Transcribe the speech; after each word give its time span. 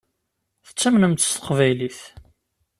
Tettamnemt 0.67 1.23
s 1.25 1.29
teqbaylit. 1.35 1.99